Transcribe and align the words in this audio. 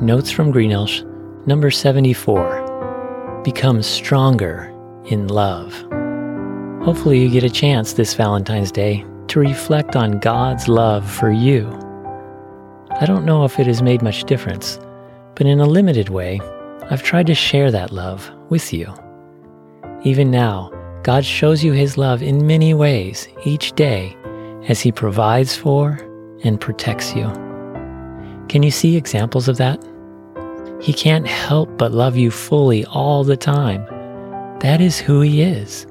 Notes 0.00 0.30
from 0.30 0.52
Greenelsh, 0.52 1.02
number 1.44 1.72
74. 1.72 3.40
Become 3.42 3.82
stronger 3.82 4.72
in 5.06 5.26
love. 5.26 5.72
Hopefully, 6.84 7.20
you 7.20 7.28
get 7.28 7.42
a 7.42 7.50
chance 7.50 7.94
this 7.94 8.14
Valentine's 8.14 8.70
Day 8.70 9.04
to 9.26 9.40
reflect 9.40 9.96
on 9.96 10.20
God's 10.20 10.68
love 10.68 11.10
for 11.10 11.32
you. 11.32 11.66
I 12.92 13.06
don't 13.06 13.24
know 13.24 13.44
if 13.44 13.58
it 13.58 13.66
has 13.66 13.82
made 13.82 14.00
much 14.00 14.22
difference, 14.22 14.78
but 15.34 15.48
in 15.48 15.58
a 15.58 15.66
limited 15.66 16.10
way, 16.10 16.40
I've 16.90 17.02
tried 17.02 17.26
to 17.26 17.34
share 17.34 17.72
that 17.72 17.90
love 17.90 18.30
with 18.50 18.72
you. 18.72 18.94
Even 20.04 20.30
now, 20.30 20.70
God 21.02 21.24
shows 21.24 21.64
you 21.64 21.72
His 21.72 21.98
love 21.98 22.22
in 22.22 22.46
many 22.46 22.72
ways 22.72 23.26
each 23.44 23.72
day 23.72 24.16
as 24.68 24.80
He 24.80 24.92
provides 24.92 25.56
for 25.56 25.98
and 26.44 26.60
protects 26.60 27.16
you. 27.16 27.26
Can 28.48 28.62
you 28.62 28.70
see 28.70 28.96
examples 28.96 29.48
of 29.48 29.56
that? 29.56 29.84
He 30.80 30.92
can't 30.92 31.26
help 31.26 31.76
but 31.76 31.92
love 31.92 32.16
you 32.16 32.30
fully 32.30 32.84
all 32.86 33.24
the 33.24 33.36
time. 33.36 33.84
That 34.60 34.80
is 34.80 34.98
who 34.98 35.20
He 35.20 35.42
is. 35.42 35.86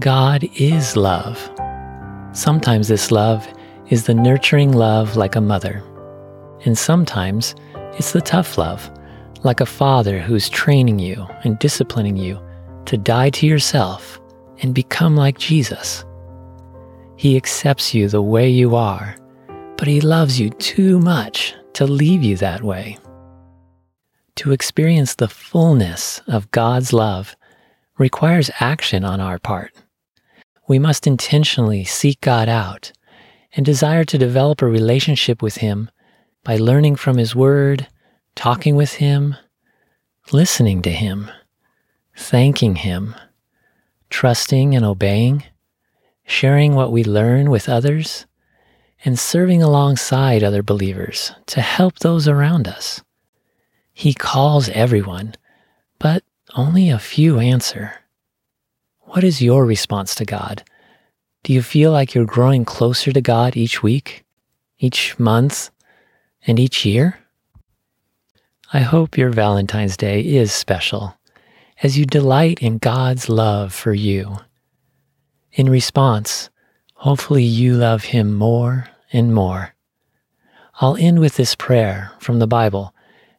God 0.00 0.48
is 0.56 0.96
love. 0.96 1.38
Sometimes 2.32 2.88
this 2.88 3.10
love 3.10 3.46
is 3.90 4.06
the 4.06 4.14
nurturing 4.14 4.72
love 4.72 5.16
like 5.16 5.36
a 5.36 5.40
mother, 5.40 5.82
and 6.64 6.76
sometimes 6.76 7.54
it's 7.94 8.12
the 8.12 8.20
tough 8.20 8.58
love 8.58 8.90
like 9.44 9.60
a 9.60 9.66
father 9.66 10.18
who's 10.18 10.48
training 10.48 10.98
you 10.98 11.26
and 11.44 11.58
disciplining 11.58 12.16
you 12.16 12.40
to 12.86 12.96
die 12.96 13.30
to 13.30 13.46
yourself 13.46 14.20
and 14.62 14.74
become 14.74 15.16
like 15.16 15.38
Jesus. 15.38 16.04
He 17.16 17.36
accepts 17.36 17.94
you 17.94 18.08
the 18.08 18.22
way 18.22 18.48
you 18.48 18.74
are, 18.74 19.16
but 19.76 19.88
He 19.88 20.00
loves 20.00 20.40
you 20.40 20.50
too 20.50 20.98
much 20.98 21.54
to 21.74 21.86
leave 21.86 22.22
you 22.22 22.36
that 22.36 22.62
way. 22.62 22.98
To 24.38 24.52
experience 24.52 25.16
the 25.16 25.26
fullness 25.26 26.20
of 26.28 26.52
God's 26.52 26.92
love 26.92 27.34
requires 27.98 28.52
action 28.60 29.04
on 29.04 29.20
our 29.20 29.40
part. 29.40 29.72
We 30.68 30.78
must 30.78 31.08
intentionally 31.08 31.82
seek 31.82 32.20
God 32.20 32.48
out 32.48 32.92
and 33.56 33.66
desire 33.66 34.04
to 34.04 34.16
develop 34.16 34.62
a 34.62 34.66
relationship 34.66 35.42
with 35.42 35.56
Him 35.56 35.90
by 36.44 36.56
learning 36.56 36.94
from 36.94 37.16
His 37.16 37.34
Word 37.34 37.88
talking 38.36 38.76
with 38.76 38.92
Him, 38.92 39.34
listening 40.30 40.82
to 40.82 40.92
Him, 40.92 41.32
thanking 42.16 42.76
Him, 42.76 43.16
trusting 44.08 44.72
and 44.72 44.84
obeying, 44.84 45.42
sharing 46.24 46.76
what 46.76 46.92
we 46.92 47.02
learn 47.02 47.50
with 47.50 47.68
others, 47.68 48.24
and 49.04 49.18
serving 49.18 49.64
alongside 49.64 50.44
other 50.44 50.62
believers 50.62 51.32
to 51.46 51.60
help 51.60 51.98
those 51.98 52.28
around 52.28 52.68
us. 52.68 53.02
He 53.98 54.14
calls 54.14 54.68
everyone, 54.68 55.34
but 55.98 56.22
only 56.54 56.88
a 56.88 57.00
few 57.00 57.40
answer. 57.40 57.94
What 59.00 59.24
is 59.24 59.42
your 59.42 59.66
response 59.66 60.14
to 60.14 60.24
God? 60.24 60.62
Do 61.42 61.52
you 61.52 61.62
feel 61.62 61.90
like 61.90 62.14
you're 62.14 62.24
growing 62.24 62.64
closer 62.64 63.10
to 63.10 63.20
God 63.20 63.56
each 63.56 63.82
week, 63.82 64.24
each 64.78 65.18
month, 65.18 65.70
and 66.46 66.60
each 66.60 66.84
year? 66.84 67.18
I 68.72 68.82
hope 68.82 69.18
your 69.18 69.30
Valentine's 69.30 69.96
Day 69.96 70.20
is 70.20 70.52
special 70.52 71.16
as 71.82 71.98
you 71.98 72.06
delight 72.06 72.60
in 72.60 72.78
God's 72.78 73.28
love 73.28 73.74
for 73.74 73.92
you. 73.92 74.36
In 75.50 75.68
response, 75.68 76.50
hopefully 76.94 77.42
you 77.42 77.74
love 77.74 78.04
Him 78.04 78.32
more 78.32 78.86
and 79.12 79.34
more. 79.34 79.74
I'll 80.80 80.96
end 80.98 81.18
with 81.18 81.34
this 81.34 81.56
prayer 81.56 82.12
from 82.20 82.38
the 82.38 82.46
Bible, 82.46 82.94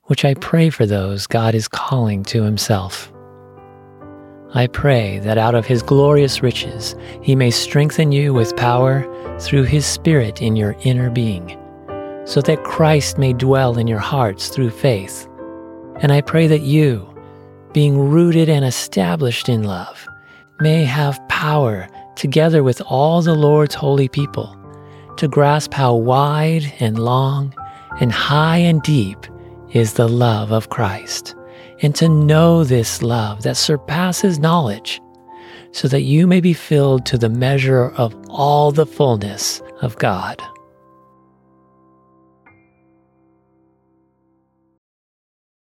which 0.09 0.25
I 0.25 0.33
pray 0.33 0.71
for 0.71 0.88
those 0.88 1.27
God 1.27 1.53
is 1.53 1.67
calling 1.67 2.23
to 2.25 2.41
Himself. 2.41 3.13
I 4.56 4.66
pray 4.66 5.19
that 5.19 5.38
out 5.38 5.53
of 5.53 5.67
His 5.67 5.84
glorious 5.84 6.41
riches 6.41 6.95
He 7.22 7.35
may 7.35 7.51
strengthen 7.51 8.11
you 8.11 8.34
with 8.34 8.57
power 8.57 9.06
through 9.39 9.63
His 9.66 9.85
Spirit 9.85 10.41
in 10.41 10.56
your 10.56 10.75
inner 10.81 11.11
being 11.11 11.56
so 12.25 12.41
that 12.41 12.63
Christ 12.63 13.19
may 13.19 13.34
dwell 13.34 13.78
in 13.78 13.88
your 13.88 14.00
hearts 14.00 14.50
through 14.50 14.72
faith. 14.72 15.28
And 16.01 16.11
I 16.11 16.22
pray 16.22 16.47
that 16.47 16.61
you, 16.61 17.07
being 17.73 17.97
rooted 17.97 18.50
and 18.50 18.66
established 18.66 19.47
in 19.47 19.63
love, 19.63 20.07
may 20.59 20.85
have 20.85 21.19
power 21.28 21.88
together 22.16 22.63
with 22.63 22.81
all 22.81 23.22
the 23.22 23.35
Lord's 23.35 23.75
holy 23.75 24.07
people 24.07 24.55
to 25.17 25.28
grasp 25.28 25.73
how 25.73 25.94
wide 25.94 26.73
and 26.79 26.97
long 26.97 27.53
and 28.00 28.11
high 28.11 28.57
and 28.57 28.81
deep 28.81 29.25
is 29.72 29.94
the 29.94 30.07
love 30.07 30.52
of 30.52 30.69
Christ, 30.69 31.35
and 31.81 31.94
to 31.96 32.09
know 32.09 32.63
this 32.63 33.02
love 33.02 33.44
that 33.44 33.57
surpasses 33.57 34.40
knowledge, 34.40 35.02
so 35.72 35.88
that 35.88 36.02
you 36.02 36.28
may 36.28 36.41
be 36.41 36.53
filled 36.53 37.06
to 37.06 37.18
the 37.18 37.30
measure 37.30 37.90
of 37.91 38.16
all 38.29 38.72
the 38.72 38.85
fullness 38.85 39.62
of 39.81 39.97
God. 39.97 40.41